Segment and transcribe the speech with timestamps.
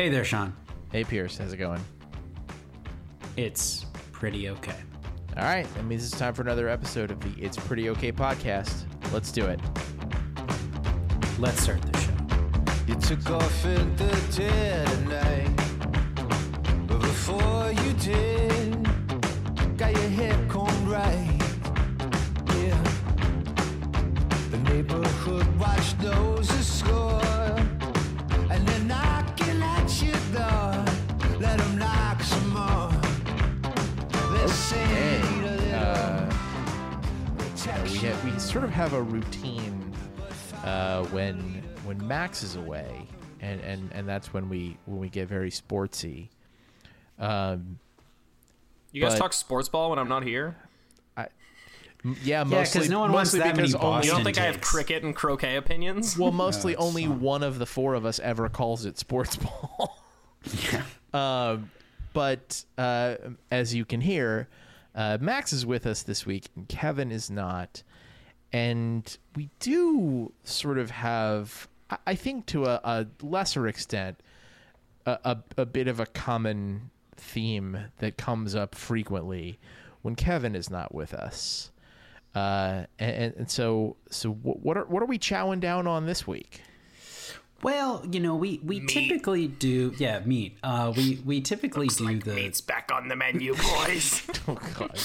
[0.00, 0.54] Hey there, Sean.
[0.90, 1.84] Hey, Pierce, how's it going?
[3.36, 4.78] It's pretty okay.
[5.36, 8.84] All right, that means it's time for another episode of the It's Pretty Okay podcast.
[9.12, 9.60] Let's do it.
[11.38, 12.14] Let's start the show.
[12.86, 15.54] You took off in the dead of night.
[16.86, 18.82] But before you did,
[19.76, 21.38] got your hair combed right.
[22.56, 22.82] Yeah.
[24.50, 27.20] The neighborhood watch noses score.
[28.50, 29.19] And they're knocking
[38.02, 39.92] we we sort of have a routine
[40.64, 43.06] uh, when when Max is away,
[43.40, 46.28] and, and, and that's when we when we get very sportsy.
[47.18, 47.78] Um,
[48.92, 50.56] You guys But- talk sports ball when I'm not here?
[52.02, 54.38] m- yeah, mostly 'cause no one wants that many because only You don't Boston think
[54.38, 56.16] I have cricket and croquet opinions?
[56.16, 57.20] well, mostly it's only fine.
[57.20, 60.02] one of the four of us ever calls it sports ball.
[61.12, 61.70] Um,
[62.14, 63.16] but uh,
[63.50, 64.48] as you can hear,
[64.94, 67.82] uh, Max is with us this week, and Kevin is not.
[68.52, 74.20] And we do sort of have, I- I think, to a, a lesser extent,
[75.06, 79.58] a, a, a bit of a common theme that comes up frequently
[80.02, 81.70] when Kevin is not with us.
[82.34, 86.62] Uh, and, and so, so what are what are we chowing down on this week?
[87.62, 90.56] Well, you know, we, we typically do yeah, meat.
[90.62, 94.22] Uh, we we typically do the Meat's back on the menu, boys.
[94.48, 94.98] Oh God,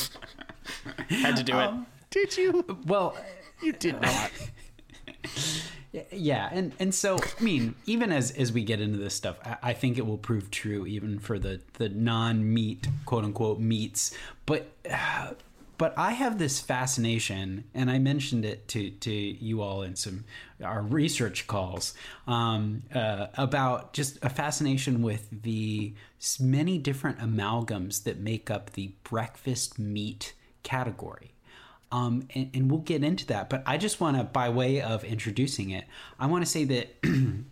[1.09, 1.71] Had to do it.
[2.15, 2.65] Did you?
[2.87, 3.17] well,
[3.61, 4.31] You did not.
[6.11, 9.57] yeah, and and so I mean, even as as we get into this stuff, I,
[9.63, 14.15] I think it will prove true even for the the non meat quote unquote meats.
[14.45, 15.31] But uh,
[15.77, 20.23] but I have this fascination, and I mentioned it to to you all in some
[20.63, 21.93] our research calls
[22.27, 25.93] um, uh, about just a fascination with the
[26.39, 31.34] many different amalgams that make up the breakfast meat category.
[31.95, 33.49] Um, and, and we'll get into that.
[33.49, 35.85] But I just want to, by way of introducing it,
[36.19, 36.95] I want to say that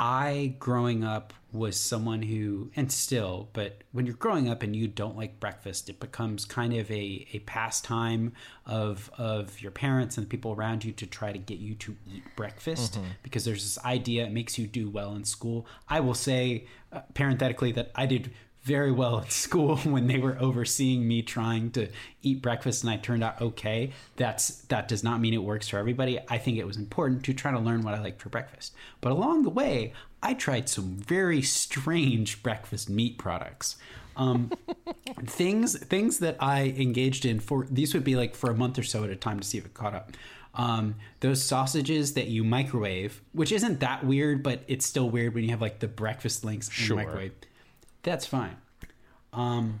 [0.00, 4.88] I, growing up, was someone who, and still, but when you're growing up and you
[4.88, 8.32] don't like breakfast, it becomes kind of a, a pastime
[8.64, 11.94] of of your parents and the people around you to try to get you to
[12.10, 15.66] eat breakfast because there's this idea it makes you do well in school.
[15.88, 20.36] I will say, uh, parenthetically, that I did very well at school when they were
[20.40, 21.88] overseeing me trying to
[22.22, 23.92] eat breakfast and I turned out okay.
[24.16, 26.18] That's that does not mean it works for everybody.
[26.28, 28.72] I think it was important to try to learn what I liked for breakfast.
[29.00, 29.92] But along the way,
[30.22, 33.76] I tried some very strange breakfast meat products.
[34.16, 34.52] Um,
[35.26, 38.82] things things that I engaged in for these would be like for a month or
[38.82, 40.12] so at a time to see if it caught up.
[40.54, 45.44] Um, those sausages that you microwave, which isn't that weird, but it's still weird when
[45.44, 46.96] you have like the breakfast links in Sure.
[46.98, 47.32] the microwave.
[48.02, 48.56] That's fine.
[49.32, 49.80] Um,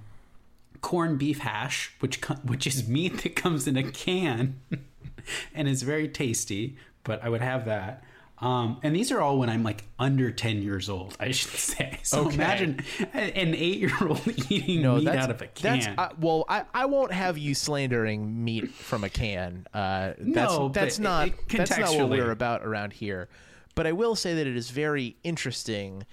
[0.80, 4.60] corned beef hash, which which is meat that comes in a can,
[5.54, 6.76] and is very tasty.
[7.04, 8.04] But I would have that.
[8.38, 12.00] Um, and these are all when I'm like under ten years old, I should say.
[12.02, 12.34] So Okay.
[12.34, 12.80] imagine
[13.12, 15.78] an eight-year-old eating No, meat out of a can.
[15.78, 19.66] That's, uh, well, I, I won't have you slandering meat from a can.
[19.72, 23.28] Uh, that's No, that's not that's not what we're about around here.
[23.76, 26.04] But I will say that it is very interesting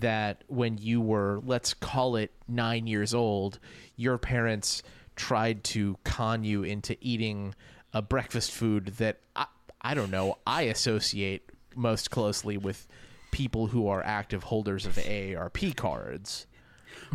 [0.00, 3.58] that when you were, let's call it nine years old,
[3.96, 4.82] your parents
[5.16, 7.54] tried to con you into eating
[7.92, 9.46] a breakfast food that I,
[9.80, 12.86] I don't know I associate most closely with
[13.30, 16.46] people who are active holders of AARP cards.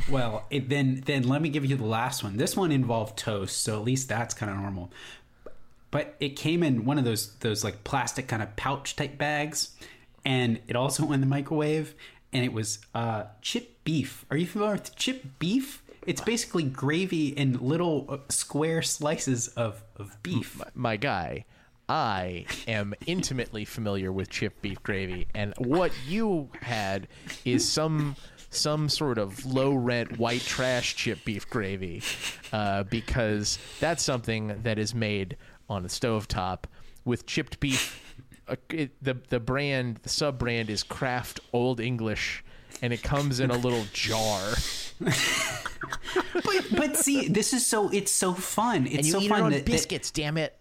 [0.09, 2.37] Well, it, then then let me give you the last one.
[2.37, 4.91] This one involved toast, so at least that's kind of normal.
[5.89, 9.75] But it came in one of those those like plastic kind of pouch type bags,
[10.23, 11.93] and it also went in the microwave.
[12.33, 14.25] And it was uh, chip beef.
[14.31, 15.83] Are you familiar with chip beef?
[16.07, 20.59] It's basically gravy in little uh, square slices of, of beef.
[20.73, 21.45] my guy,
[21.87, 27.09] I am intimately familiar with chip beef gravy, and what you had
[27.43, 28.15] is some
[28.49, 32.01] some sort of low rent white trash chip beef gravy,
[32.53, 35.35] uh, because that's something that is made
[35.69, 36.63] on a stovetop
[37.03, 38.00] with chipped beef.
[38.51, 42.43] Uh, it, the the brand the sub brand is Kraft Old English,
[42.81, 44.53] and it comes in a little jar.
[46.33, 48.85] But but see, this is so it's so fun.
[48.87, 50.11] It's And you so eat fun it on that- that- biscuits.
[50.11, 50.55] damn it!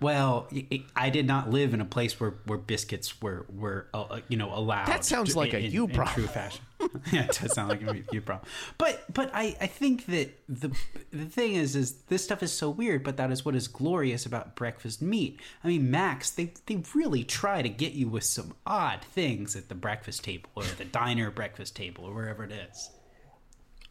[0.00, 4.20] Well, i I did not live in a place where, where biscuits were were uh,
[4.28, 4.86] you know allowed.
[4.86, 6.14] That sounds like a you in problem.
[6.14, 6.60] true fashion.
[7.12, 8.48] yeah, it does sound like a you problem.
[8.78, 10.70] But but I, I think that the
[11.10, 14.26] the thing is is this stuff is so weird, but that is what is glorious
[14.26, 15.40] about breakfast meat.
[15.62, 19.68] I mean, Max, they they really try to get you with some odd things at
[19.68, 22.90] the breakfast table or the diner breakfast table or wherever it is.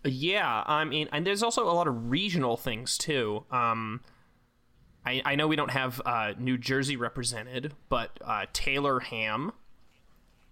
[0.04, 3.44] Yeah, I mean, and there's also a lot of regional things too.
[3.50, 4.02] Um,
[5.06, 9.52] I, I know we don't have uh, New Jersey represented, but uh, Taylor ham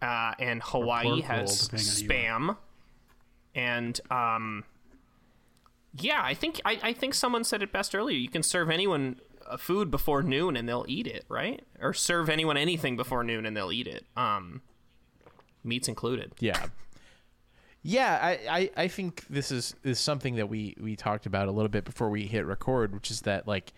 [0.03, 2.57] uh, and Hawaii has depending on who you spam,
[3.55, 4.63] and um,
[5.99, 8.17] yeah, I think I, I think someone said it best earlier.
[8.17, 11.61] You can serve anyone uh, food before noon and they'll eat it, right?
[11.79, 14.05] Or serve anyone anything before noon and they'll eat it.
[14.15, 14.61] Um,
[15.63, 16.33] meats included.
[16.39, 16.65] Yeah.
[17.85, 21.51] Yeah, I, I, I think this is, is something that we, we talked about a
[21.51, 23.73] little bit before we hit record, which is that like,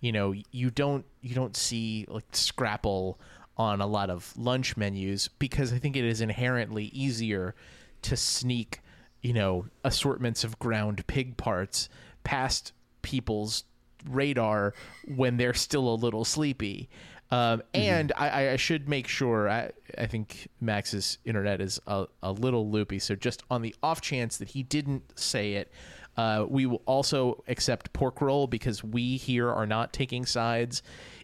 [0.00, 3.20] you know, you don't you don't see like scrapple
[3.62, 7.54] on a lot of lunch menus because I think it is inherently easier
[8.02, 8.80] to sneak,
[9.20, 11.88] you know, assortments of ground pig parts
[12.24, 12.72] past
[13.02, 13.64] people's
[14.08, 14.74] radar
[15.06, 16.88] when they're still a little sleepy.
[17.30, 19.48] Um, and I, I should make sure.
[19.48, 22.98] I, I think Max's internet is a, a little loopy.
[22.98, 25.72] So just on the off chance that he didn't say it,
[26.16, 30.82] uh, we will also accept pork roll because we here are not taking sides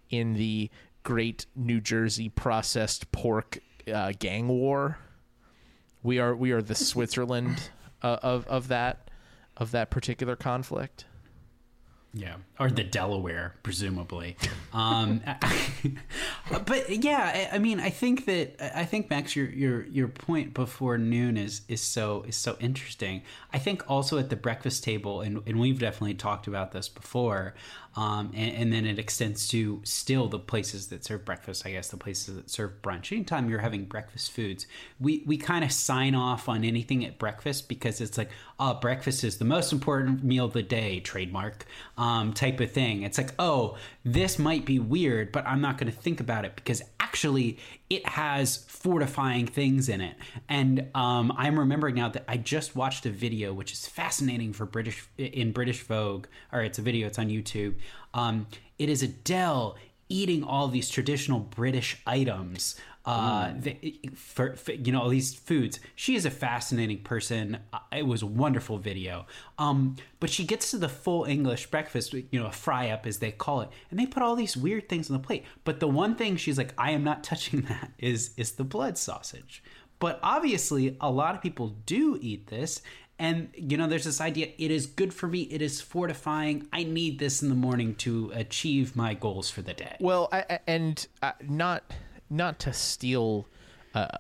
[0.09, 0.71] in the
[1.09, 3.61] great New Jersey processed pork
[3.91, 4.99] uh, gang war.
[6.03, 7.71] We are we are the Switzerland
[8.03, 9.11] uh, of of that
[9.57, 11.07] of that particular conflict.
[12.13, 14.37] Yeah, or the Delaware, presumably.
[14.75, 15.23] Um,
[16.67, 20.53] but yeah, I, I mean, I think that I think Max, your your your point
[20.53, 23.23] before noon is is so is so interesting.
[23.53, 27.55] I think also at the breakfast table, and and we've definitely talked about this before.
[27.99, 31.67] Um, and, and then it extends to still the places that serve breakfast.
[31.67, 33.11] I guess the places that serve brunch.
[33.11, 34.69] Anytime you're having breakfast foods,
[35.01, 38.31] we we kind of sign off on anything at breakfast because it's like,
[38.61, 41.67] oh, breakfast is the most important meal of the day, trademark
[41.97, 43.03] um, type of thing.
[43.03, 43.77] It's like, oh,
[44.13, 47.59] this might be weird, but I'm not going to think about it because actually
[47.91, 50.17] it has fortifying things in it.
[50.49, 54.67] And um, I'm remembering now that I just watched a video which is fascinating for
[54.67, 57.75] British in British Vogue, or it's a video, it's on YouTube.
[58.15, 58.47] Um,
[58.79, 59.77] it is Adele
[60.09, 62.77] eating all these traditional British items.
[63.09, 65.81] Uh, the, for, for you know all these foods.
[65.95, 67.59] She is a fascinating person.
[67.73, 69.27] Uh, It was a wonderful video.
[69.59, 73.19] Um, but she gets to the full English breakfast, you know, a fry up as
[73.19, 75.45] they call it, and they put all these weird things on the plate.
[75.65, 78.99] But the one thing she's like, I am not touching that is is the blood
[78.99, 79.63] sausage.
[80.01, 82.83] But obviously, a lot of people do eat this.
[83.21, 86.69] And, you know, there's this idea it is good for me, it is fortifying.
[86.73, 89.97] I need this in the morning to achieve my goals for the day.
[89.99, 91.83] Well, I, I- and uh, not
[92.31, 93.47] not to steal,
[93.95, 94.19] uh,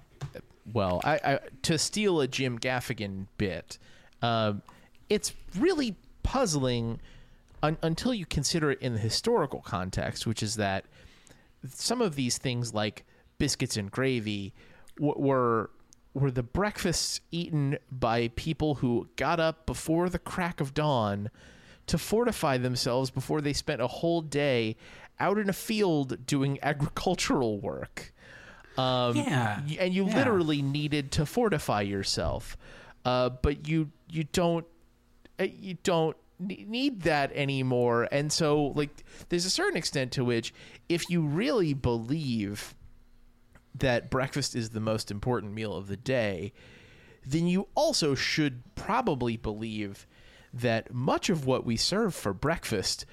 [0.73, 3.79] well, I, I to steal a Jim Gaffigan bit.
[4.23, 4.63] Um,
[5.09, 7.01] it's really puzzling
[7.63, 10.85] un, until you consider it in the historical context, which is that
[11.67, 13.05] some of these things like
[13.39, 14.53] biscuits and gravy
[14.97, 15.71] w- were
[16.15, 21.31] were the breakfasts eaten by people who got up before the crack of dawn
[21.87, 24.77] to fortify themselves before they spent a whole day
[25.20, 28.12] out in a field doing agricultural work.
[28.76, 30.15] Um, Yeah, and you yeah.
[30.17, 32.56] literally needed to fortify yourself,
[33.05, 34.65] uh, but you you don't
[35.41, 38.06] uh, you don't need that anymore.
[38.12, 40.55] And so, like, there's a certain extent to which,
[40.88, 42.75] if you really believe
[43.75, 46.53] that breakfast is the most important meal of the day,
[47.26, 50.07] then you also should probably believe
[50.52, 53.04] that much of what we serve for breakfast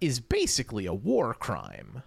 [0.00, 2.02] is basically a war crime.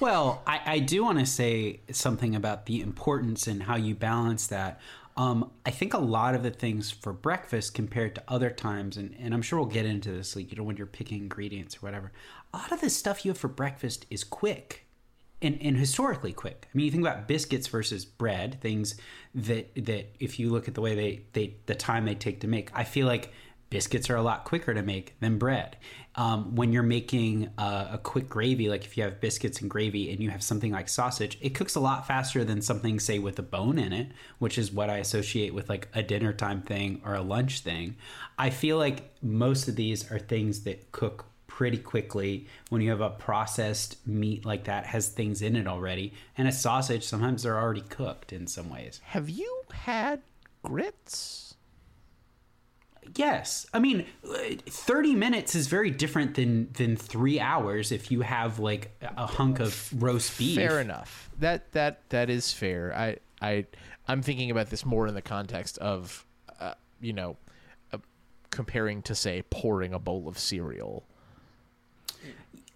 [0.00, 4.48] Well, I, I do want to say something about the importance and how you balance
[4.48, 4.80] that.
[5.16, 9.14] Um, I think a lot of the things for breakfast compared to other times, and,
[9.18, 11.80] and I'm sure we'll get into this, like, you know, when you're picking ingredients or
[11.80, 12.10] whatever,
[12.52, 14.84] a lot of the stuff you have for breakfast is quick
[15.40, 16.66] and, and historically quick.
[16.66, 18.96] I mean, you think about biscuits versus bread, things
[19.36, 22.48] that, that if you look at the way they, they, the time they take to
[22.48, 23.32] make, I feel like
[23.74, 25.76] biscuits are a lot quicker to make than bread.
[26.14, 30.12] Um, when you're making a, a quick gravy, like if you have biscuits and gravy
[30.12, 33.36] and you have something like sausage, it cooks a lot faster than something, say, with
[33.40, 37.02] a bone in it, which is what I associate with like a dinner time thing
[37.04, 37.96] or a lunch thing.
[38.38, 43.00] I feel like most of these are things that cook pretty quickly when you have
[43.00, 47.56] a processed meat like that has things in it already and a sausage sometimes they're
[47.56, 50.20] already cooked in some ways Have you had
[50.64, 51.53] grits?
[53.16, 53.66] Yes.
[53.72, 58.90] I mean, 30 minutes is very different than than 3 hours if you have like
[59.02, 60.56] a hunk of roast beef.
[60.56, 61.30] Fair enough.
[61.38, 62.94] That that that is fair.
[62.96, 63.66] I I
[64.06, 66.26] I'm thinking about this more in the context of,
[66.60, 67.36] uh, you know,
[67.92, 67.98] uh,
[68.50, 71.04] comparing to say pouring a bowl of cereal.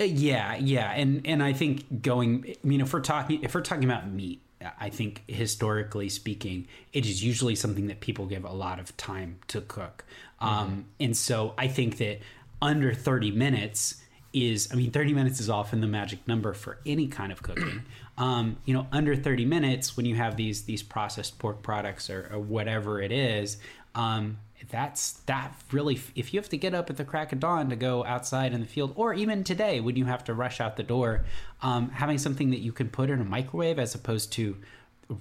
[0.00, 2.44] Uh, Yeah, yeah, and and I think going.
[2.48, 4.40] I mean, if we're talking if we're talking about meat,
[4.80, 9.38] I think historically speaking, it is usually something that people give a lot of time
[9.48, 10.04] to cook,
[10.40, 12.20] um, and so I think that
[12.60, 14.02] under thirty minutes
[14.32, 14.68] is.
[14.72, 17.82] I mean, thirty minutes is often the magic number for any kind of cooking.
[18.18, 22.28] Um, you know, under thirty minutes when you have these these processed pork products or,
[22.32, 23.58] or whatever it is.
[23.94, 24.38] Um,
[24.70, 27.76] that's that really if you have to get up at the crack of dawn to
[27.76, 30.82] go outside in the field or even today when you have to rush out the
[30.82, 31.24] door
[31.62, 34.56] um, having something that you can put in a microwave as opposed to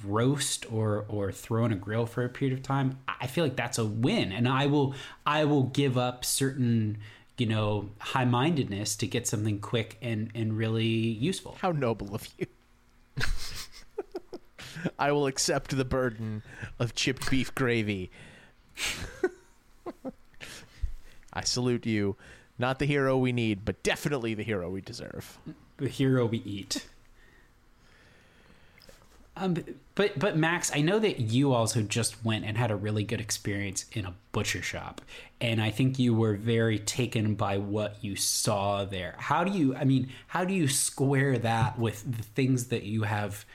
[0.06, 3.56] roast or or throw in a grill for a period of time i feel like
[3.56, 4.94] that's a win and i will
[5.26, 6.98] i will give up certain
[7.38, 12.48] you know high-mindedness to get something quick and and really useful How noble of you.
[15.00, 16.44] I will accept the burden
[16.80, 18.12] of chipped beef gravy.
[21.34, 22.16] I salute you.
[22.60, 25.38] Not the hero we need, but definitely the hero we deserve.
[25.78, 26.88] the hero we eat.
[29.40, 29.56] Um,
[29.96, 33.22] but but Max, I know that you also just went and had a really good
[33.22, 35.02] experience in a butcher shop,
[35.40, 39.16] and I think you were very taken by what you saw there.
[39.18, 39.76] How do you?
[39.76, 43.46] I mean, how do you square that with the things that you have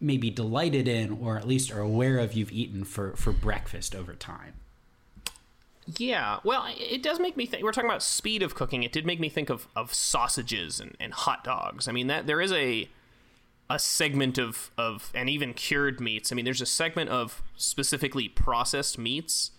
[0.00, 4.14] maybe delighted in, or at least are aware of you've eaten for for breakfast over
[4.14, 4.54] time?
[5.96, 7.62] Yeah, well, it does make me think.
[7.62, 8.82] We're talking about speed of cooking.
[8.82, 11.88] It did make me think of, of sausages and, and hot dogs.
[11.88, 12.88] I mean, that there is a
[13.70, 16.32] a segment of, of and even cured meats.
[16.32, 19.50] I mean, there's a segment of specifically processed meats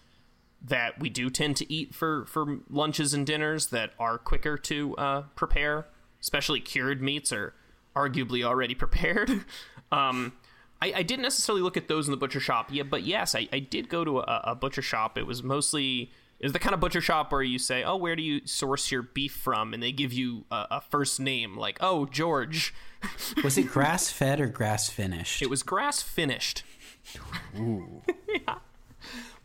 [0.61, 4.95] that we do tend to eat for, for lunches and dinners that are quicker to
[4.97, 5.87] uh, prepare.
[6.21, 7.53] Especially cured meats are
[7.95, 9.45] arguably already prepared.
[9.91, 10.33] um,
[10.81, 13.47] I, I didn't necessarily look at those in the butcher shop, yeah, but yes, I,
[13.51, 15.17] I did go to a, a butcher shop.
[15.17, 16.11] It was mostly
[16.45, 19.01] was the kind of butcher shop where you say, "Oh, where do you source your
[19.01, 22.73] beef from?" and they give you a, a first name, like, "Oh, George."
[23.45, 25.41] Was it grass fed or grass finished?
[25.41, 26.63] It was grass finished.
[27.57, 28.01] Ooh.
[28.27, 28.55] yeah.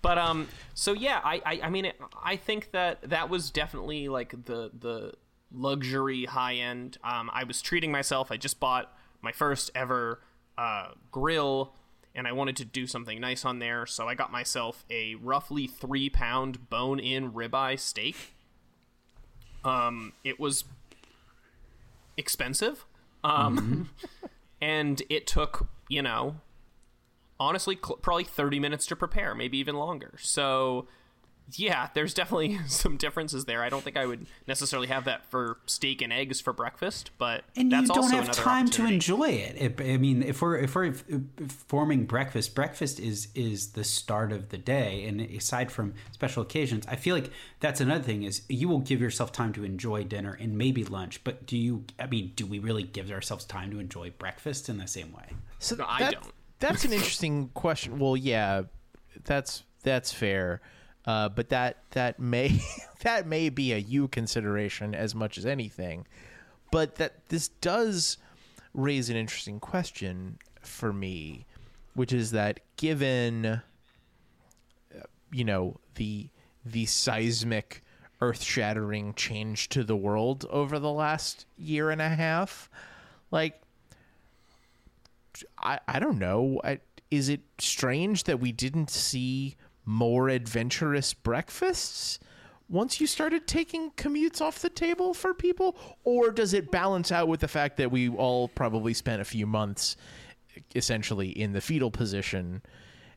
[0.02, 4.08] But um, so yeah, I I, I mean, it, I think that that was definitely
[4.08, 5.12] like the the
[5.52, 6.98] luxury high end.
[7.04, 8.30] Um, I was treating myself.
[8.30, 10.20] I just bought my first ever
[10.58, 11.74] uh, grill,
[12.14, 15.66] and I wanted to do something nice on there, so I got myself a roughly
[15.66, 18.34] three pound bone in ribeye steak.
[19.64, 20.64] Um, it was
[22.16, 22.84] expensive.
[23.22, 23.90] Um,
[24.60, 26.36] and it took, you know,
[27.40, 30.14] honestly, cl- probably 30 minutes to prepare, maybe even longer.
[30.18, 30.86] So,
[31.52, 33.62] yeah, there's definitely some differences there.
[33.62, 37.44] I don't think I would necessarily have that for steak and eggs for breakfast, but
[37.56, 39.56] and that's you don't also have time to enjoy it.
[39.56, 39.80] it.
[39.80, 40.94] I mean, if we're if we're
[41.48, 46.86] forming breakfast, breakfast is is the start of the day, and aside from special occasions,
[46.88, 50.36] I feel like that's another thing is you will give yourself time to enjoy dinner
[50.40, 51.22] and maybe lunch.
[51.24, 51.84] But do you?
[51.98, 55.26] I mean, do we really give ourselves time to enjoy breakfast in the same way?
[55.58, 56.32] So No, I don't.
[56.60, 57.98] That's an interesting question.
[57.98, 58.62] Well, yeah,
[59.24, 60.60] that's that's fair.
[61.06, 62.58] Uh, but that that may
[63.00, 66.06] that may be a you consideration as much as anything.
[66.70, 68.18] But that this does
[68.72, 71.46] raise an interesting question for me,
[71.94, 73.60] which is that given uh,
[75.30, 76.28] you know the
[76.64, 77.82] the seismic
[78.20, 82.70] earth-shattering change to the world over the last year and a half
[83.30, 83.60] like
[85.58, 86.60] I, I don't know.
[86.62, 86.78] I,
[87.10, 92.18] is it strange that we didn't see more adventurous breakfasts
[92.68, 95.76] once you started taking commutes off the table for people?
[96.04, 99.46] Or does it balance out with the fact that we all probably spent a few
[99.46, 99.96] months
[100.74, 102.62] essentially in the fetal position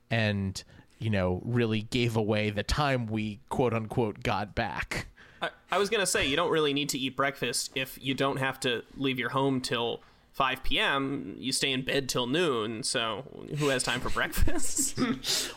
[0.09, 0.61] and,
[0.99, 5.07] you know, really gave away the time we quote unquote got back?
[5.41, 8.37] I, I was gonna say you don't really need to eat breakfast if you don't
[8.37, 10.01] have to leave your home till
[10.37, 11.35] 5 p.m.
[11.39, 13.23] You stay in bed till noon, so
[13.57, 14.97] who has time for breakfast?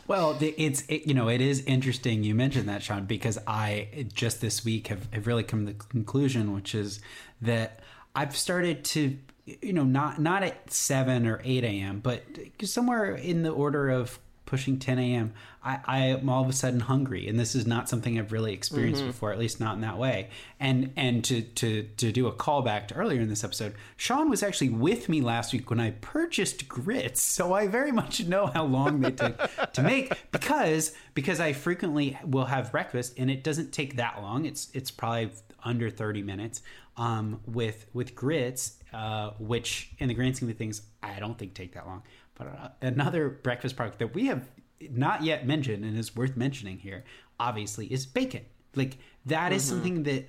[0.06, 4.40] Well, it's it, you know it is interesting you mentioned that Sean because I just
[4.40, 7.00] this week have, have really come to the conclusion which is
[7.42, 7.80] that
[8.16, 12.00] I've started to you know not not at seven or eight a.m.
[12.00, 12.25] but
[12.62, 14.18] somewhere in the order of
[14.50, 17.88] pushing 10 a.m., I, I am all of a sudden hungry, and this is not
[17.88, 20.30] something I've really experienced before, at least not in that way.
[20.59, 24.42] And and to to to do a callback to earlier in this episode, Sean was
[24.42, 28.64] actually with me last week when I purchased grits, so I very much know how
[28.64, 29.37] long they take
[29.75, 34.47] to make because because I frequently will have breakfast, and it doesn't take that long.
[34.47, 35.30] It's it's probably
[35.62, 36.62] under 30 minutes
[36.97, 41.54] um, with with grits, uh, which in the grand scheme of things, I don't think
[41.54, 42.02] take that long.
[42.40, 44.49] But uh, another breakfast product that we have
[44.90, 47.04] not yet mentioned and is worth mentioning here,
[47.38, 48.47] obviously, is bacon.
[48.75, 50.28] Like that is something that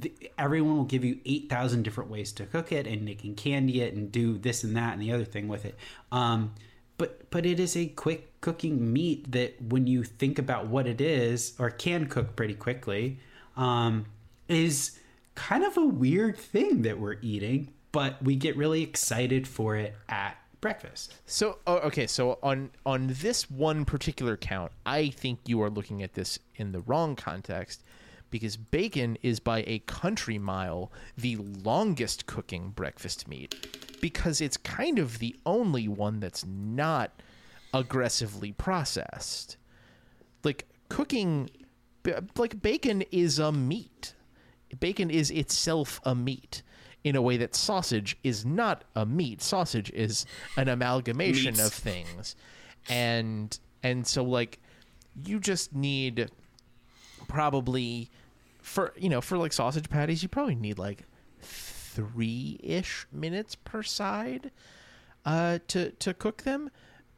[0.00, 3.82] th- everyone will give you 8,000 different ways to cook it and they can candy
[3.82, 5.76] it and do this and that and the other thing with it.
[6.10, 6.54] Um,
[6.96, 11.00] but but it is a quick cooking meat that when you think about what it
[11.00, 13.18] is or can cook pretty quickly
[13.56, 14.06] um,
[14.48, 14.98] is
[15.34, 19.94] kind of a weird thing that we're eating but we get really excited for it
[20.08, 25.60] at breakfast So oh, okay, so on on this one particular count, I think you
[25.60, 27.82] are looking at this in the wrong context
[28.30, 34.98] because bacon is by a country mile the longest cooking breakfast meat because it's kind
[34.98, 37.12] of the only one that's not
[37.74, 39.58] aggressively processed.
[40.44, 41.50] Like cooking
[42.38, 44.14] like bacon is a meat.
[44.80, 46.62] Bacon is itself a meat
[47.04, 49.42] in a way that sausage is not a meat.
[49.42, 50.24] Sausage is
[50.56, 51.66] an amalgamation Meats.
[51.66, 52.34] of things.
[52.88, 54.58] And and so like
[55.24, 56.30] you just need
[57.28, 58.10] probably
[58.62, 61.04] for you know, for like sausage patties, you probably need like
[61.40, 64.50] three ish minutes per side
[65.26, 66.70] uh to to cook them.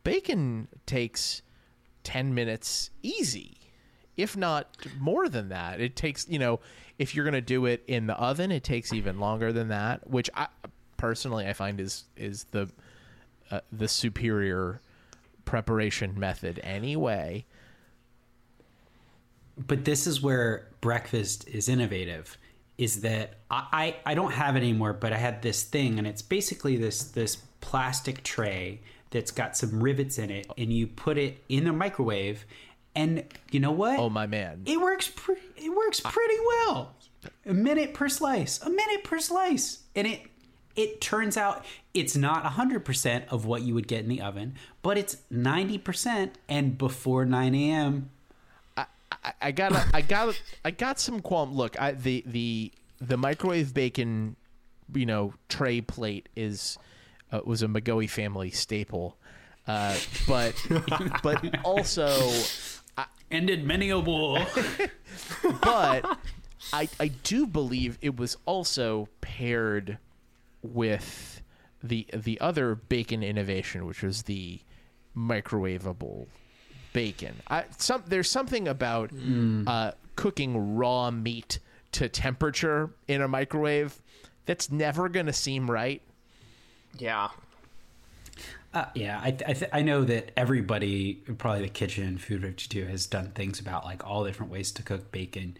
[0.02, 1.42] Bacon takes
[2.04, 3.58] 10 minutes easy
[4.16, 6.60] if not more than that it takes you know
[6.98, 10.08] if you're going to do it in the oven it takes even longer than that
[10.08, 10.46] which i
[10.96, 12.68] personally i find is is the
[13.50, 14.80] uh, the superior
[15.46, 17.46] preparation method anyway.
[19.56, 22.36] But this is where breakfast is innovative
[22.76, 26.06] is that I, I, I don't have it anymore but i had this thing and
[26.06, 31.16] it's basically this this plastic tray that's got some rivets in it and you put
[31.16, 32.44] it in the microwave
[32.96, 33.98] and you know what?
[33.98, 34.62] Oh my man.
[34.66, 36.94] It works pre- it works pretty well.
[37.44, 38.60] A minute per slice.
[38.62, 39.82] A minute per slice.
[39.94, 40.22] And it
[40.74, 44.98] it turns out it's not 100% of what you would get in the oven but
[44.98, 48.10] it's 90% and before 9 a.m
[49.26, 51.52] I, I got I got I got some qualm.
[51.52, 54.36] Look, I, the the the microwave bacon,
[54.94, 56.78] you know, tray plate is
[57.32, 59.16] uh, was a McGoey family staple,
[59.66, 59.96] uh,
[60.28, 60.54] but
[61.22, 62.08] but also,
[63.30, 64.46] ended many a war
[65.62, 66.18] but
[66.72, 69.98] I I do believe it was also paired
[70.62, 71.42] with
[71.82, 74.60] the the other bacon innovation, which was the
[75.16, 76.26] microwavable
[76.92, 77.36] bacon.
[77.48, 79.10] I, some there's something about
[79.66, 81.58] uh, cooking raw meat
[81.92, 84.00] to temperature in a microwave
[84.44, 86.02] that's never gonna seem right.
[86.98, 87.28] Yeah.
[88.74, 93.06] Uh, yeah, I, I, th- I know that everybody, probably the kitchen, Food 52, has
[93.06, 95.56] done things about like all different ways to cook bacon.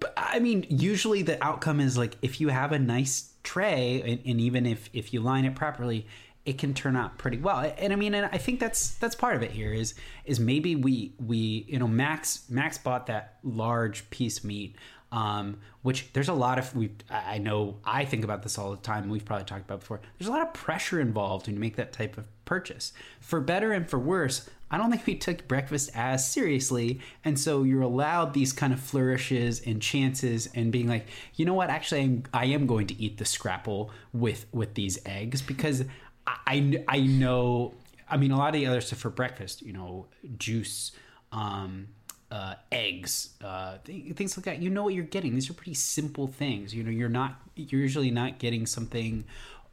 [0.00, 4.20] But I mean, usually the outcome is like if you have a nice tray, and,
[4.26, 6.06] and even if if you line it properly,
[6.44, 7.72] it can turn out pretty well.
[7.78, 9.94] And I mean, and I think that's that's part of it here is
[10.24, 14.76] is maybe we we you know Max Max bought that large piece meat
[15.10, 18.76] um, which there's a lot of we I know I think about this all the
[18.76, 19.08] time.
[19.08, 20.00] We've probably talked about before.
[20.18, 22.92] There's a lot of pressure involved when you make that type of purchase.
[23.20, 27.62] For better and for worse, I don't think we took breakfast as seriously, and so
[27.62, 31.70] you're allowed these kind of flourishes and chances and being like, you know what?
[31.70, 35.84] Actually, I'm, I am going to eat the scrapple with with these eggs because
[36.26, 37.74] I I, I know.
[38.10, 40.06] I mean, a lot of the other stuff for breakfast, you know,
[40.38, 40.92] juice.
[41.30, 41.88] Um,
[42.30, 44.62] uh, eggs, uh, things like that.
[44.62, 45.34] You know what you're getting.
[45.34, 46.74] These are pretty simple things.
[46.74, 49.24] You know, you're not you're usually not getting something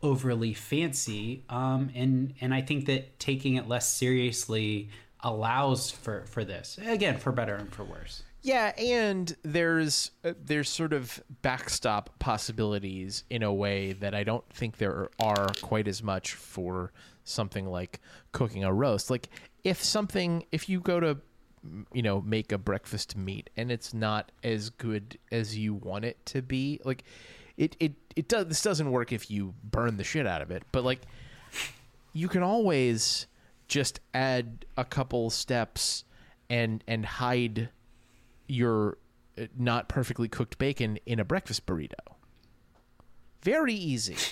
[0.01, 1.43] overly fancy.
[1.49, 4.89] Um, and and I think that taking it less seriously
[5.21, 8.23] allows for for this again for better and for worse.
[8.41, 14.47] Yeah, and there's uh, there's sort of backstop possibilities in a way that I don't
[14.51, 16.91] think there are quite as much for
[17.23, 17.99] something like
[18.33, 19.09] cooking a roast.
[19.09, 19.29] Like
[19.63, 21.17] if something if you go to
[21.93, 26.23] you know make a breakfast meat and it's not as good as you want it
[26.27, 27.03] to be, like
[27.57, 30.63] it it it does this doesn't work if you burn the shit out of it,
[30.71, 31.01] but like
[32.13, 33.27] you can always
[33.67, 36.03] just add a couple steps
[36.49, 37.69] and and hide
[38.47, 38.97] your
[39.37, 41.93] uh, not perfectly cooked bacon in a breakfast burrito.
[43.41, 44.17] Very easy.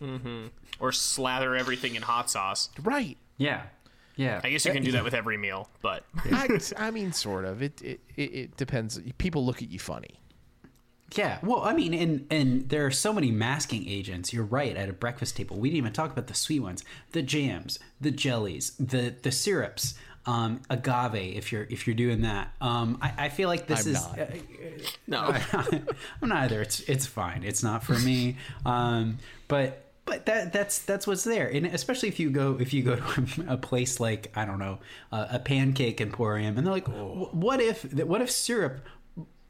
[0.00, 0.46] Mm hmm.
[0.78, 2.70] Or slather everything in hot sauce.
[2.82, 3.18] Right.
[3.36, 3.64] Yeah,
[4.20, 4.40] Yeah.
[4.44, 7.62] I guess you can do that with every meal, but I, I mean, sort of.
[7.62, 9.00] It, it it it depends.
[9.16, 10.20] People look at you funny.
[11.16, 14.32] Yeah, well, I mean, and and there are so many masking agents.
[14.32, 14.76] You're right.
[14.76, 18.10] At a breakfast table, we didn't even talk about the sweet ones, the jams, the
[18.10, 19.94] jellies, the the syrups,
[20.26, 21.36] um, agave.
[21.36, 24.02] If you're if you're doing that, um, I, I feel like this I'm is.
[24.02, 24.20] not.
[24.20, 24.26] uh,
[25.06, 25.82] no.
[26.22, 26.60] I'm not either.
[26.60, 27.42] It's it's fine.
[27.42, 28.36] It's not for me.
[28.66, 32.82] Um, but but that that's that's what's there, and especially if you go if you
[32.82, 34.78] go to a place like I don't know
[35.12, 38.80] uh, a pancake emporium, and they're like, "Wh- what if what if syrup,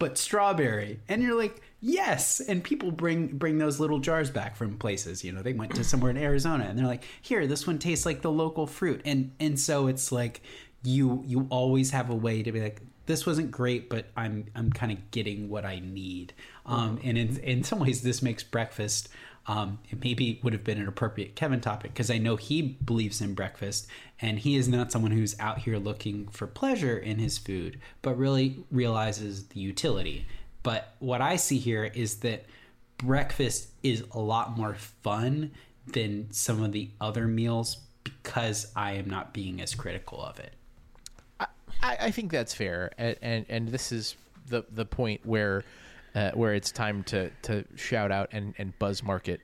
[0.00, 1.00] but strawberry?
[1.08, 2.40] And you're like, yes.
[2.40, 5.22] And people bring bring those little jars back from places.
[5.22, 8.06] You know, they went to somewhere in Arizona, and they're like, here, this one tastes
[8.06, 10.42] like the local fruit, and and so it's like
[10.82, 14.72] you you always have a way to be like this wasn't great, but I'm I'm
[14.72, 16.32] kind of getting what I need.
[16.64, 19.08] Um, and in in some ways, this makes breakfast.
[19.46, 23.20] Um, it maybe would have been an appropriate Kevin topic because I know he believes
[23.20, 23.88] in breakfast,
[24.20, 28.16] and he is not someone who's out here looking for pleasure in his food, but
[28.16, 30.26] really realizes the utility.
[30.62, 32.44] But what I see here is that
[32.98, 35.52] breakfast is a lot more fun
[35.86, 40.52] than some of the other meals because I am not being as critical of it.
[41.82, 44.16] I, I think that's fair, and, and and this is
[44.48, 45.64] the the point where
[46.14, 49.40] uh, where it's time to to shout out and and buzz market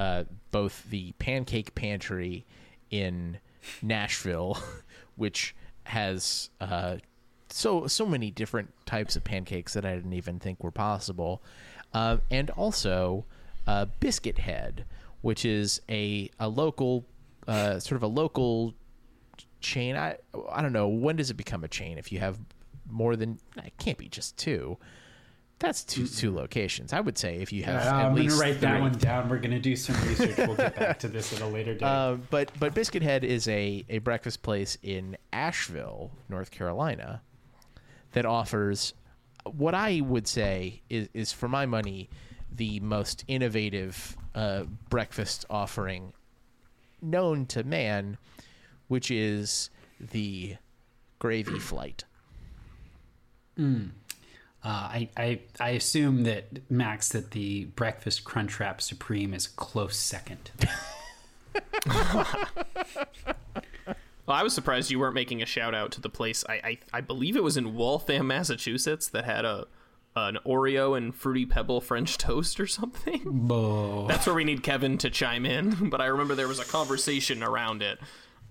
[0.00, 2.46] uh, both the Pancake Pantry
[2.90, 3.38] in
[3.82, 4.58] Nashville,
[5.16, 5.54] which
[5.84, 6.96] has uh,
[7.50, 11.42] so so many different types of pancakes that I didn't even think were possible,
[11.92, 13.26] uh, and also
[13.66, 14.86] uh, Biscuit Head,
[15.20, 17.04] which is a a local
[17.46, 18.72] uh, sort of a local
[19.60, 19.96] chain.
[19.96, 20.16] I
[20.50, 22.38] I don't know when does it become a chain if you have
[22.88, 24.78] more than it can't be just two.
[25.60, 26.92] That's two two locations.
[26.94, 29.28] I would say if you have at I'm least gonna write that one down.
[29.28, 30.36] We're gonna do some research.
[30.38, 31.82] We'll get back to this at a later date.
[31.86, 37.20] Uh, but but Biscuit Head is a, a breakfast place in Asheville, North Carolina,
[38.12, 38.94] that offers
[39.44, 42.08] what I would say is, is for my money
[42.54, 46.12] the most innovative uh, breakfast offering
[47.02, 48.18] known to man,
[48.88, 49.70] which is
[50.00, 50.56] the
[51.18, 52.04] gravy flight.
[54.62, 59.96] Uh, I, I I assume that Max that the breakfast crunch wrap supreme is close
[59.96, 60.50] second.
[64.26, 66.44] Well, I was surprised you weren't making a shout out to the place.
[66.48, 69.66] I I, I believe it was in Waltham, Massachusetts, that had a
[70.14, 73.22] an Oreo and fruity pebble French toast or something.
[73.24, 74.06] Bo.
[74.06, 75.88] That's where we need Kevin to chime in.
[75.90, 77.98] But I remember there was a conversation around it.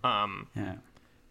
[0.04, 0.76] Um, Yeah.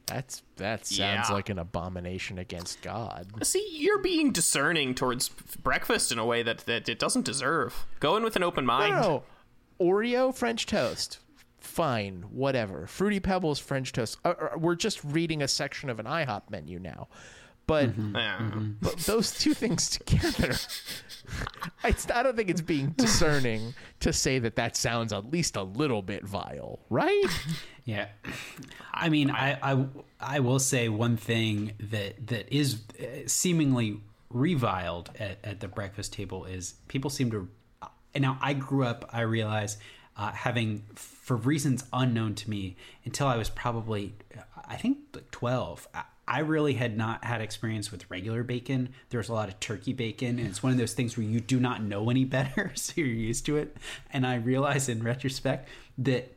[0.08, 1.32] That's that sounds Yeah.
[1.32, 3.26] like an abomination against God.
[3.42, 5.28] see, you're being discerning towards
[5.62, 7.86] breakfast in a way that, that it doesn't deserve.
[8.00, 8.94] Go in with an open mind.
[8.94, 9.22] No,
[9.80, 11.18] Oreo French toast.
[11.60, 12.86] Fine, whatever.
[12.86, 14.18] Fruity Pebbles French toast.
[14.24, 17.08] Uh, uh, we're just reading a section of an IHOP menu now,
[17.68, 18.16] but mm-hmm.
[18.16, 18.38] Yeah.
[18.38, 18.70] Mm-hmm.
[18.81, 20.54] but those two things together,
[21.85, 25.62] it's, I don't think it's being discerning to say that that sounds at least a
[25.62, 27.24] little bit vile, right?
[27.85, 28.09] Yeah,
[28.92, 29.87] I mean, I, I
[30.20, 36.12] I will say one thing that that is uh, seemingly reviled at, at the breakfast
[36.12, 37.48] table is people seem to.
[38.14, 39.09] And now I grew up.
[39.11, 39.78] I realize
[40.18, 42.76] uh, having for reasons unknown to me
[43.07, 45.88] until I was probably uh, I think like twelve.
[45.94, 48.90] Uh, I, really had not had experience with regular bacon.
[49.10, 51.58] There's a lot of turkey bacon, and it's one of those things where you do
[51.58, 53.76] not know any better, so you're used to it.
[54.12, 56.34] And I realize in retrospect that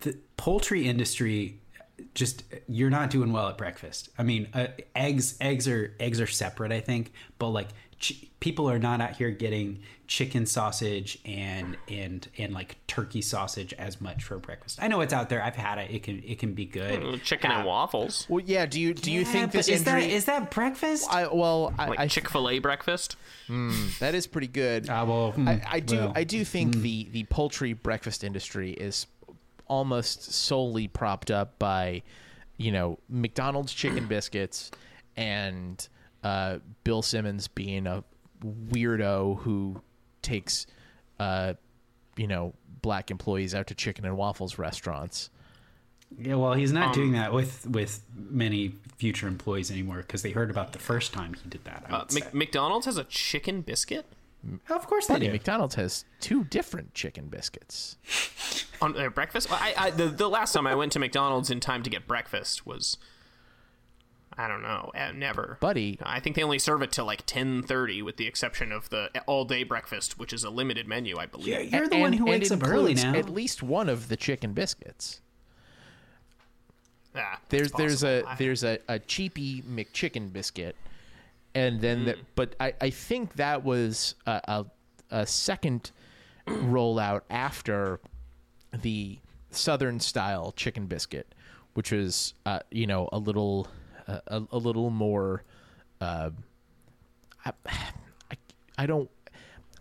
[0.00, 1.60] the poultry industry
[2.14, 4.08] just you're not doing well at breakfast.
[4.18, 7.68] I mean, uh, eggs eggs are eggs are separate, I think, but like
[8.04, 13.72] ch- people are not out here getting chicken sausage and and and like turkey sausage
[13.74, 14.78] as much for breakfast.
[14.82, 15.42] I know it's out there.
[15.42, 15.90] I've had it.
[15.90, 17.22] It can it can be good.
[17.22, 18.26] Chicken and waffles.
[18.28, 18.66] Well, yeah.
[18.66, 20.02] Do you do you Yeah, think this is injury?
[20.02, 21.08] that is that breakfast?
[21.10, 23.16] I, well, I, Like Chick fil A breakfast.
[23.48, 24.88] that is pretty good.
[24.90, 28.72] Ah, well, hmm, I, I do well, I do think the the poultry breakfast industry
[28.72, 29.06] is
[29.66, 32.02] almost solely propped up by
[32.58, 34.70] you know McDonald's chicken biscuits
[35.16, 35.88] and
[36.24, 38.02] uh, Bill Simmons being a
[38.44, 39.80] weirdo who
[40.22, 40.66] takes
[41.20, 41.54] uh,
[42.16, 45.30] you know black employees out to chicken and waffles restaurants.
[46.18, 50.30] Yeah, well, he's Um, not doing that with with many future employees anymore because they
[50.30, 51.84] heard about the first time he did that.
[51.88, 52.20] I Uh, would say.
[52.20, 54.06] Mc- McDonald's has a chicken biscuit
[54.68, 55.32] of course they Buddy, do.
[55.32, 57.96] McDonald's has two different chicken biscuits.
[58.82, 59.48] on their breakfast.
[59.48, 62.06] Well, I, I the, the last time I went to McDonald's in time to get
[62.06, 62.98] breakfast was.
[64.36, 64.90] I don't know.
[64.94, 65.98] eh, Never, Buddy.
[66.02, 69.10] I think they only serve it till like ten thirty, with the exception of the
[69.26, 71.46] all day breakfast, which is a limited menu, I believe.
[71.48, 73.14] Yeah, you're the And- one who and wakes up early now.
[73.14, 75.20] At least one of the chicken biscuits.
[77.16, 78.28] Ah, it's there's there's a possible.
[78.28, 80.74] I- there's a, a cheapy McChicken biscuit,
[81.54, 84.66] and then the, but I, I think that was a, a,
[85.22, 85.92] a second
[86.48, 88.00] rollout after
[88.72, 89.18] the
[89.50, 91.32] southern style chicken biscuit,
[91.74, 93.70] which was uh, you know a little uh,
[94.06, 95.42] a, a little more.
[96.00, 96.30] Uh,
[97.44, 97.52] I,
[98.30, 98.36] I
[98.78, 99.10] I don't.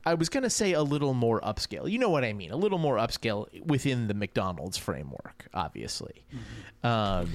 [0.05, 1.89] I was gonna say a little more upscale.
[1.89, 2.51] You know what I mean?
[2.51, 6.25] A little more upscale within the McDonald's framework, obviously.
[6.83, 7.33] Um,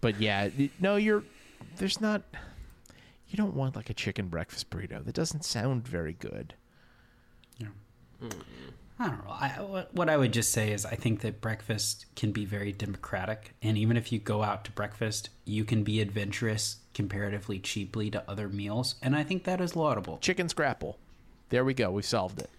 [0.00, 0.48] but yeah,
[0.80, 1.24] no, you're.
[1.76, 2.22] There's not.
[3.28, 5.04] You don't want like a chicken breakfast burrito.
[5.04, 6.54] That doesn't sound very good.
[9.00, 9.30] I don't know.
[9.30, 12.72] I, what- what I would just say is I think that breakfast can be very
[12.72, 13.54] democratic.
[13.62, 18.28] And even if you go out to breakfast, you can be adventurous comparatively cheaply to
[18.28, 18.96] other meals.
[19.00, 20.18] And I think that is laudable.
[20.18, 20.98] Chicken scrapple.
[21.50, 21.90] There we go.
[21.92, 22.50] We solved it.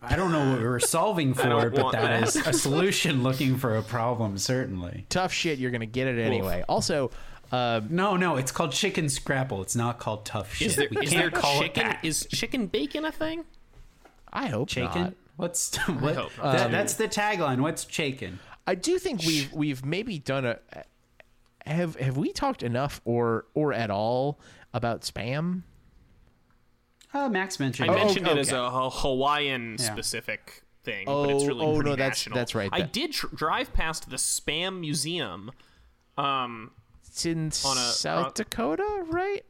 [0.00, 2.22] I don't know what we were solving for, but that that.
[2.22, 5.06] is a solution looking for a problem, certainly.
[5.08, 5.58] Tough shit.
[5.58, 6.64] You're gonna get it anyway.
[6.68, 7.10] Also,
[7.52, 9.62] uh, No, no, it's called chicken scrapple.
[9.62, 10.68] It's not called tough shit.
[10.68, 11.86] Is there, we is can't there call chicken?
[11.86, 12.04] it that.
[12.04, 13.44] Is chicken bacon a thing?
[14.32, 15.02] I hope chicken?
[15.02, 15.14] not.
[15.36, 16.14] What's what?
[16.16, 17.60] hope that- that's the tagline.
[17.60, 18.38] What's chicken?
[18.66, 20.58] I do think we've we've maybe done a.
[21.66, 24.38] Have have we talked enough or or at all
[24.74, 25.62] about spam?
[27.14, 27.90] Uh, Max mentioned.
[27.90, 27.96] I it.
[27.98, 28.40] mentioned it okay.
[28.40, 32.36] as a Ha- Hawaiian specific thing, but it's Oh, really oh, pretty no, that's- national.
[32.36, 35.50] that's right, I that- did tr- drive past the Spam Museum.
[36.16, 36.70] Um,
[37.12, 39.44] It's in On a- South on- Dakota, right?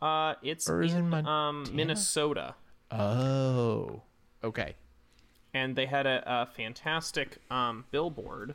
[0.00, 2.54] uh, it's Or is in um, Minnesota,
[2.92, 4.02] Oh,
[4.44, 4.76] okay.
[5.52, 8.54] and they had a, a fantastic um, billboard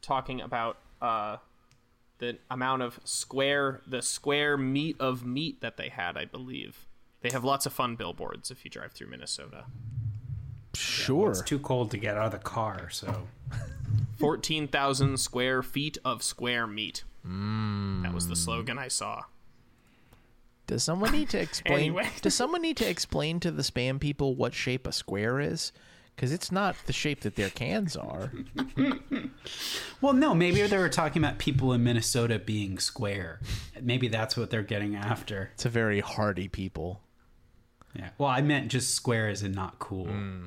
[0.00, 1.38] talking about uh,
[2.18, 6.16] the amount of square the square meat of meat that they had.
[6.16, 6.86] I believe
[7.20, 9.64] they have lots of fun billboards if you drive through Minnesota.
[10.74, 11.30] Sure.
[11.32, 13.26] It's too cold to get out of the car, so
[14.18, 17.02] 14,000 square feet of square meat.
[17.24, 19.24] That was the slogan I saw.
[20.66, 21.78] Does someone need to explain?
[21.78, 22.08] Anyway.
[22.22, 25.72] Does someone need to explain to the spam people what shape a square is?
[26.14, 28.32] Because it's not the shape that their cans are.
[30.00, 33.40] Well, no, maybe they were talking about people in Minnesota being square.
[33.80, 35.50] Maybe that's what they're getting after.
[35.54, 37.00] It's a very hardy people.
[37.94, 38.10] Yeah.
[38.16, 40.06] Well, I meant just square as in not cool.
[40.06, 40.46] Hmm.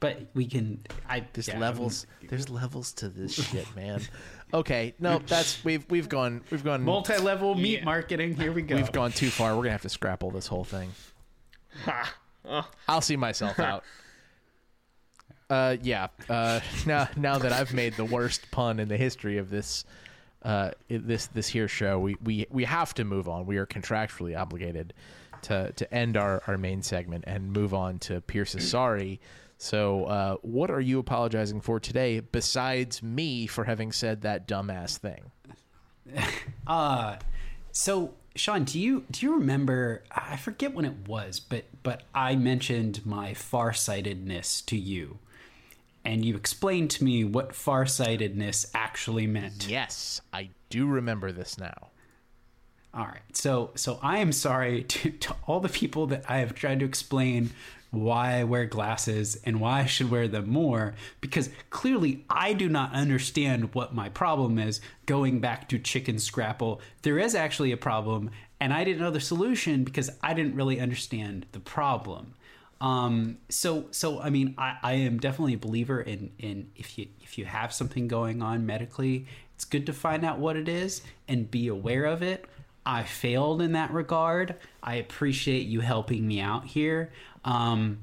[0.00, 0.84] But we can.
[1.08, 2.06] I There's yeah, levels.
[2.28, 4.02] There's levels to this shit, man.
[4.54, 7.84] Okay, no, that's we've we've gone we've gone Multi-level meat Yeah.
[7.84, 8.34] marketing.
[8.36, 8.76] Here we go.
[8.76, 9.50] we've gone too far.
[9.56, 10.90] We're gonna have to scrapple this whole thing.
[12.88, 13.84] I'll see myself out.
[15.50, 16.06] Uh, yeah.
[16.30, 19.84] Uh, now now that I've made the worst pun in the history of this,
[20.44, 23.44] uh, this this here show, we we we have to move on.
[23.44, 24.94] We are contractually obligated
[25.42, 29.20] to to end our our main segment and move on to Pierce's sorry.
[29.62, 34.98] So, uh, what are you apologizing for today, besides me for having said that dumbass
[34.98, 35.30] thing?
[36.66, 37.16] Uh,
[37.70, 40.02] so Sean, do you do you remember?
[40.10, 45.18] I forget when it was, but but I mentioned my farsightedness to you,
[46.04, 49.68] and you explained to me what farsightedness actually meant.
[49.68, 51.90] Yes, I do remember this now.
[52.94, 53.20] All right.
[53.32, 56.84] So so I am sorry to, to all the people that I have tried to
[56.84, 57.50] explain
[57.92, 62.68] why I wear glasses and why I should wear them more because clearly I do
[62.68, 64.80] not understand what my problem is.
[65.04, 69.20] Going back to chicken scrapple, there is actually a problem and I didn't know the
[69.20, 72.34] solution because I didn't really understand the problem.
[72.80, 77.08] Um, so so I mean I, I am definitely a believer in in if you
[77.20, 81.02] if you have something going on medically, it's good to find out what it is
[81.28, 82.46] and be aware of it.
[82.84, 84.56] I failed in that regard.
[84.82, 87.12] I appreciate you helping me out here.
[87.44, 87.98] Um,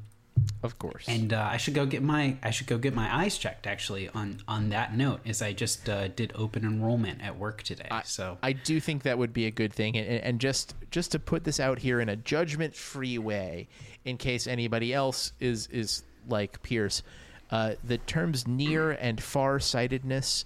[0.63, 1.05] Of course.
[1.07, 3.67] and uh, I should go get my I should go get my eyes checked.
[3.67, 7.89] Actually, on on that note, as I just uh, did open enrollment at work today.
[8.05, 11.19] so I do think that would be a good thing, and, and just just to
[11.19, 13.67] put this out here in a judgment-free way,
[14.05, 17.03] in case anybody else is is like Pierce,
[17.51, 20.45] uh, the terms near and far-sightedness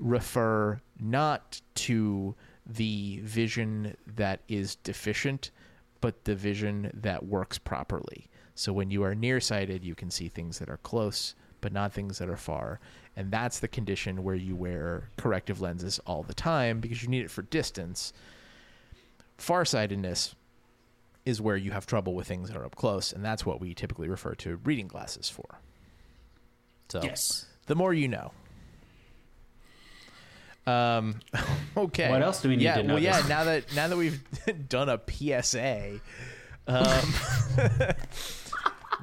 [0.00, 2.34] refer not to
[2.68, 5.50] the vision that is deficient,
[6.00, 8.28] but the vision that works properly.
[8.54, 12.18] So when you are nearsighted, you can see things that are close, but not things
[12.18, 12.80] that are far.
[13.16, 17.24] And that's the condition where you wear corrective lenses all the time because you need
[17.24, 18.12] it for distance.
[19.38, 20.34] Farsightedness
[21.24, 23.74] is where you have trouble with things that are up close, and that's what we
[23.74, 25.60] typically refer to reading glasses for.
[26.88, 27.46] So yes.
[27.66, 28.32] the more you know.
[30.68, 31.20] Um,
[31.76, 32.10] okay.
[32.10, 33.22] What else do we need yeah, to know Well, yeah.
[33.28, 34.20] Now that now that we've
[34.68, 36.00] done a PSA,
[36.66, 37.14] um,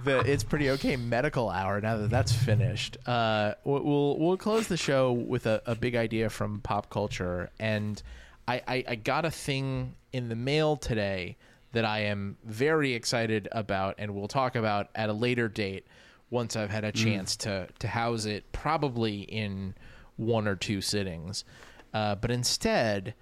[0.03, 2.97] the it's pretty okay medical hour now that that's finished.
[3.05, 7.49] Uh, we'll we'll- we'll close the show with a, a big idea from pop culture,
[7.59, 8.01] and
[8.47, 11.37] I, I I got a thing in the mail today
[11.71, 15.85] that I am very excited about, and we'll talk about at a later date
[16.29, 19.73] once I've had a chance to to house it, probably in
[20.17, 21.43] one or two sittings.
[21.93, 23.13] Uh, but instead,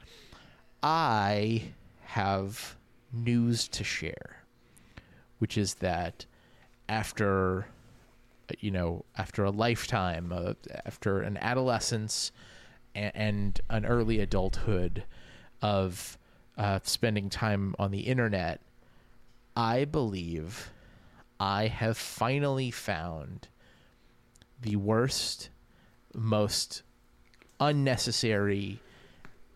[0.82, 2.76] I have
[3.12, 4.44] news to share
[5.44, 6.26] which is that
[6.88, 7.68] after
[8.60, 10.54] you know after a lifetime uh,
[10.86, 12.32] after an adolescence
[12.96, 15.04] and, and an early adulthood
[15.62, 16.18] of
[16.58, 18.62] uh, spending time on the internet
[19.54, 20.72] i believe
[21.42, 23.50] i have finally found
[24.62, 25.50] the worst
[26.13, 26.84] most
[27.60, 28.80] unnecessary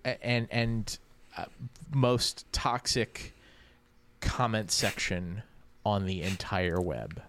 [0.05, 0.97] and and
[1.37, 1.45] uh,
[1.93, 3.33] most toxic
[4.21, 5.43] comment section
[5.85, 7.21] on the entire web.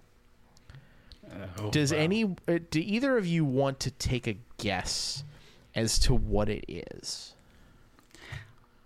[1.70, 5.24] Does any uh, do either of you want to take a guess
[5.74, 7.34] as to what it is?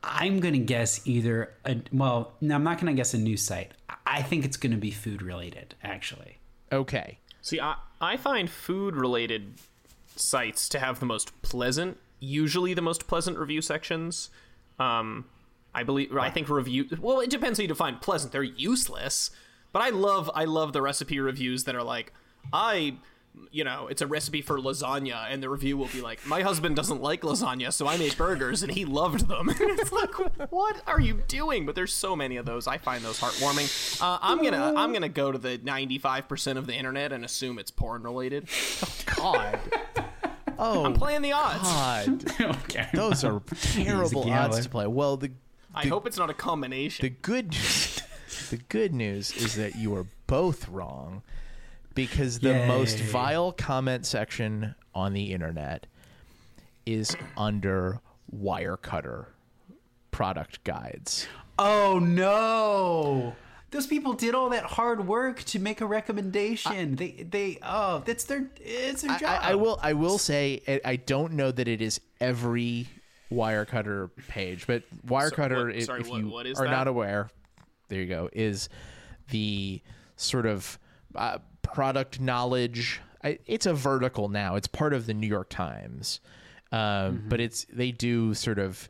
[0.02, 1.54] I'm gonna guess either.
[1.64, 3.72] A, well, no, I'm not gonna guess a news site.
[3.88, 5.74] I- I think it's gonna be food related.
[5.82, 6.38] Actually,
[6.72, 7.18] Okay.
[7.40, 9.54] See, I, I find food related
[10.16, 14.30] sites to have the most pleasant, usually the most pleasant review sections.
[14.78, 15.26] Um,
[15.74, 16.86] I believe, I think review.
[17.00, 18.32] Well, it depends how you define pleasant.
[18.32, 19.30] They're useless,
[19.72, 22.12] but I love, I love the recipe reviews that are like,
[22.52, 22.96] I,
[23.50, 26.76] you know, it's a recipe for lasagna, and the review will be like, my husband
[26.76, 29.48] doesn't like lasagna, so I made burgers, and he loved them.
[29.60, 30.12] it's like,
[30.52, 31.64] what are you doing?
[31.64, 32.66] But there's so many of those.
[32.66, 34.02] I find those heartwarming.
[34.02, 37.70] Uh, I'm gonna, I'm gonna go to the 95% of the internet and assume it's
[37.70, 38.48] porn related.
[39.16, 39.58] God.
[40.58, 41.62] Oh I'm playing the odds.
[41.62, 42.40] God.
[42.64, 42.88] okay.
[42.94, 44.86] Those are terrible odds to play.
[44.86, 45.30] Well, the
[45.74, 47.04] I hope it's not a combination.
[47.04, 47.50] the good
[48.50, 51.22] the good news is that you are both wrong
[51.94, 55.86] because the most vile comment section on the internet
[56.86, 58.00] is under
[58.34, 59.26] Wirecutter
[60.10, 61.26] product guides.
[61.58, 63.34] Oh no!
[63.72, 66.94] Those people did all that hard work to make a recommendation.
[66.96, 69.38] they, they, oh, that's their, it's their I, job.
[69.42, 72.86] I, I will I will say I- I don't know that it is every
[73.32, 76.70] Wirecutter page, but Wirecutter, what- if, sorry, if what- you what is are that?
[76.70, 77.30] not aware,
[77.88, 78.68] there you go, is
[79.30, 79.80] the
[80.16, 80.78] sort of
[81.14, 83.00] uh, product knowledge.
[83.24, 84.56] I, it's a vertical now.
[84.56, 86.20] It's part of the New York Times,
[86.72, 87.28] um, Mm-hmm.
[87.30, 88.88] but it's they do sort of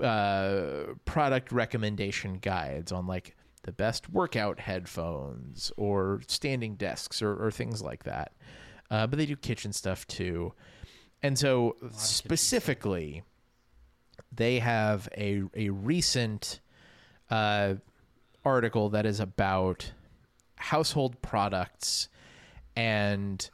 [0.00, 7.50] uh, product recommendation guides on like the best workout headphones or standing desks or, or
[7.50, 8.32] things like that.
[8.90, 10.52] Uh, but they do kitchen stuff too.
[11.22, 13.22] And so specifically,
[14.32, 16.60] they have a, a recent
[17.30, 17.74] uh,
[18.44, 19.92] article that is about
[20.56, 22.08] household products
[22.76, 23.48] and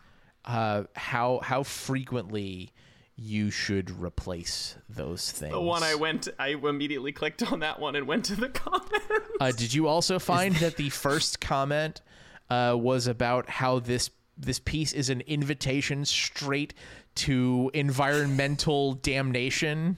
[0.44, 2.73] uh, how how frequently
[3.20, 5.52] you should replace those things.
[5.52, 8.96] the one I went, I immediately clicked on that one and went to the comments.
[9.40, 12.00] Uh, did you also find that the first comment
[12.48, 16.72] uh, was about how this this piece is an invitation straight
[17.16, 19.96] to environmental damnation?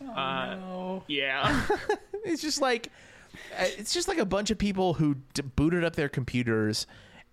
[0.00, 1.02] No.
[1.08, 1.66] yeah.
[2.26, 2.88] It's just like
[3.58, 6.86] uh, it's just like a bunch of people who d- booted up their computers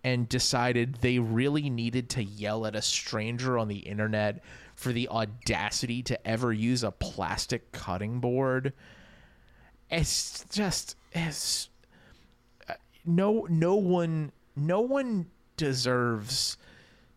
[0.04, 4.44] and decided they really needed to yell at a stranger on the internet
[4.76, 8.74] for the audacity to ever use a plastic cutting board.
[9.90, 11.70] It's just it's
[12.68, 12.74] uh,
[13.06, 16.58] no no one no one deserves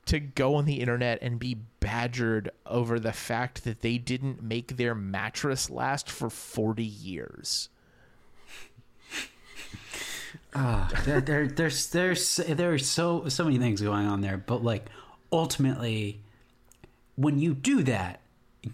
[0.07, 4.77] to go on the internet and be badgered over the fact that they didn't make
[4.77, 7.71] their mattress last for 40 years.
[10.55, 14.87] Ah, there, there, there's there's there's so so many things going on there, but like
[15.33, 16.21] ultimately,
[17.17, 18.21] when you do that,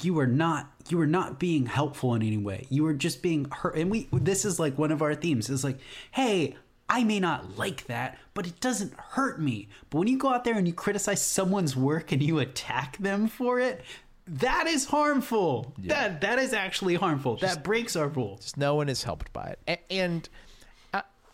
[0.03, 2.66] you are not you are not being helpful in any way.
[2.71, 3.77] You are just being hurt.
[3.77, 5.79] And we this is like one of our themes is like,
[6.11, 6.57] hey.
[6.93, 9.69] I may not like that, but it doesn't hurt me.
[9.90, 13.29] But when you go out there and you criticize someone's work and you attack them
[13.29, 13.83] for it,
[14.27, 15.73] that is harmful.
[15.79, 17.37] That that is actually harmful.
[17.37, 18.57] that breaks our rules.
[18.57, 19.59] No one is helped by it.
[19.69, 20.29] A- And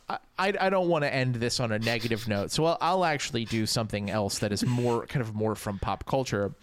[0.09, 2.53] I, I, don't want to end this on a negative note.
[2.53, 6.07] So I'll, I'll actually do something else that is more kind of more from pop
[6.07, 6.55] culture,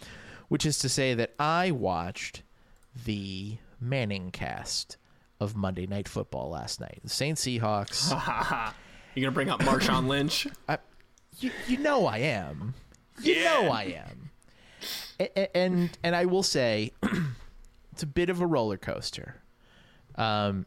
[0.48, 2.44] which is to say that I watched
[3.06, 4.96] the Manning cast
[5.42, 7.00] of Monday Night Football last night.
[7.04, 8.12] The Saints Seahawks.
[9.16, 10.48] You're gonna bring up Marshawn Lynch.
[10.70, 10.78] I,
[11.40, 12.74] you, you know I am.
[13.22, 14.32] You know I am.
[15.20, 16.94] A- a- And and I will say,
[17.92, 19.42] it's a bit of a roller coaster.
[20.16, 20.66] Um,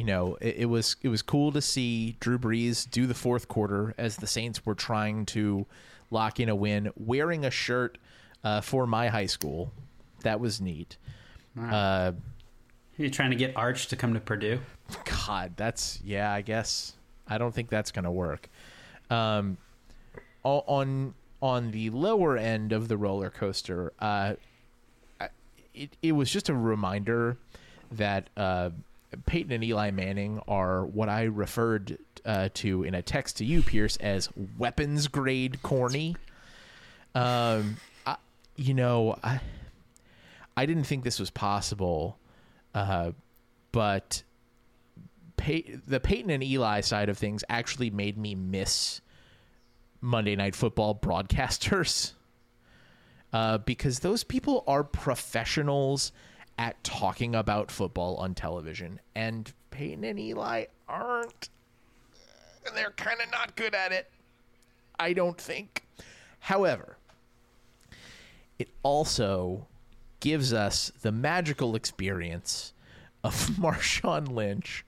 [0.00, 3.48] you know, it, it was it was cool to see Drew Brees do the fourth
[3.48, 5.66] quarter as the Saints were trying to
[6.10, 7.98] lock in a win, wearing a shirt
[8.42, 9.74] uh, for my high school.
[10.22, 10.96] That was neat.
[11.60, 12.12] Uh,
[12.96, 14.60] You're trying to get Arch to come to Purdue.
[15.04, 16.32] God, that's yeah.
[16.32, 16.94] I guess
[17.28, 18.48] I don't think that's gonna work.
[19.10, 19.58] Um,
[20.44, 21.12] on
[21.42, 24.36] on the lower end of the roller coaster, uh,
[25.74, 27.36] it it was just a reminder
[27.92, 28.70] that uh,
[29.26, 33.62] Peyton and Eli Manning are what I referred uh, to in a text to you,
[33.62, 36.16] Pierce, as weapons grade corny.
[37.14, 38.16] Um, I,
[38.56, 39.40] you know, I
[40.56, 42.18] I didn't think this was possible,
[42.74, 43.12] uh,
[43.72, 44.22] but
[45.36, 49.00] Pey- the Peyton and Eli side of things actually made me miss
[50.00, 52.12] Monday Night Football broadcasters
[53.32, 56.12] uh, because those people are professionals
[56.60, 61.48] at talking about football on television, and Peyton and Eli aren't.
[62.66, 64.10] And they're kind of not good at it.
[64.98, 65.86] I don't think.
[66.38, 66.98] However,
[68.58, 69.68] it also
[70.20, 72.74] gives us the magical experience
[73.24, 74.84] of Marshawn Lynch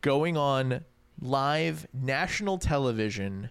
[0.00, 0.84] going on
[1.20, 3.50] live national television,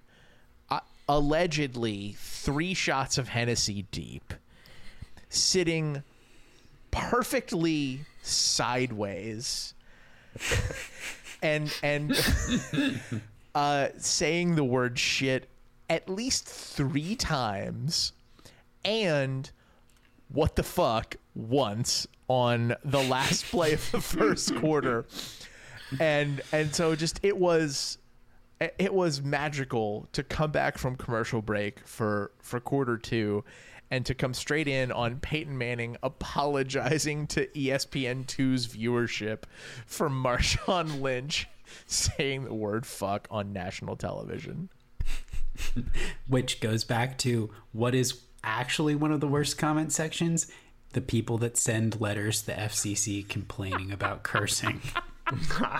[0.70, 4.34] uh, allegedly three shots of Hennessy deep,
[5.28, 6.04] sitting
[6.98, 9.74] perfectly sideways,
[11.42, 12.16] and and
[13.56, 15.50] uh, saying the word shit
[15.90, 18.14] at least three times,
[18.84, 19.50] and
[20.30, 25.06] what the fuck once on the last play of the first quarter.
[26.00, 27.98] And and so just it was
[28.60, 33.44] it was magical to come back from commercial break for for quarter 2
[33.90, 39.44] and to come straight in on Peyton Manning apologizing to E ESPN2's viewership
[39.86, 41.48] for Marshawn Lynch
[41.86, 44.70] saying the word fuck on national television.
[46.28, 50.52] which goes back to what is actually one of the worst comment sections
[50.94, 54.82] the people that send letters to the FCC complaining about cursing.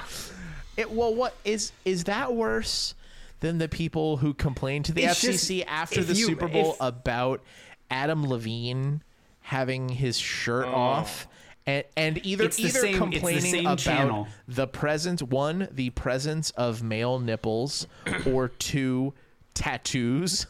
[0.76, 2.94] It, well, what is is that worse
[3.40, 6.74] than the people who complain to the It's FCC just- after the you- Super Bowl
[6.74, 7.44] if- about
[7.90, 9.02] Adam Levine
[9.42, 10.74] having his shirt oh.
[10.74, 11.28] off?
[11.66, 14.28] And, and either It's either same- it's the complaining about channel.
[14.48, 17.88] the presence one the presence of male nipples
[18.26, 19.14] or two
[19.54, 20.48] tattoos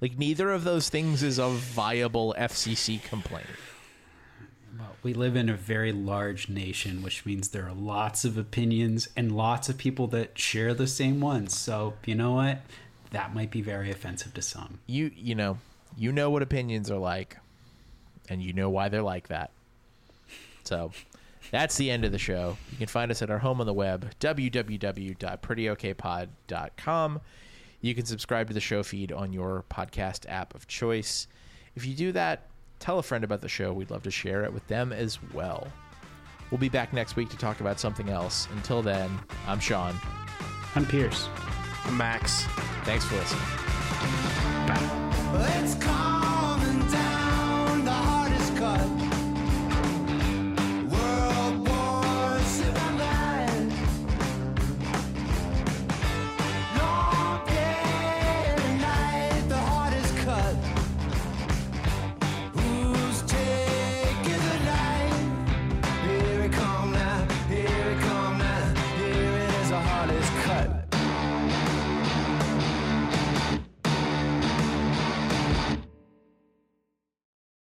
[0.00, 3.46] like neither of those things is a viable FCC complaint
[4.78, 9.08] Well, we live in a very large nation, which means there are lots of opinions
[9.16, 11.56] and lots of people that share the same ones.
[11.58, 12.60] So, you know what?
[13.10, 14.78] That might be very offensive to some.
[14.86, 15.58] you you know
[15.96, 17.38] you know what opinions are like
[18.28, 19.50] and you know why they're like that.
[20.64, 20.92] So
[21.50, 22.56] that's the end of the show.
[22.70, 27.20] You can find us at our home on the web www.prettyokpod.com
[27.82, 31.26] you can subscribe to the show feed on your podcast app of choice.
[31.74, 32.50] If you do that
[32.80, 33.72] tell a friend about the show.
[33.72, 35.68] We'd love to share it with them as well.
[36.50, 38.48] We'll be back next week to talk about something else.
[38.52, 39.94] Until then i'm sean.
[40.74, 41.28] I'm Pierce.
[41.96, 42.44] Max.
[42.84, 43.42] Thanks for listening.
[44.66, 46.09] Bye.